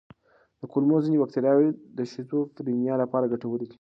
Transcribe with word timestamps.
د 0.59 0.61
کولمو 0.71 1.03
ځینې 1.05 1.17
بکتریاوې 1.21 1.69
د 1.97 1.99
شیزوفرینیا 2.11 2.95
لپاره 3.03 3.31
ګټورې 3.33 3.59
دي. 3.67 3.69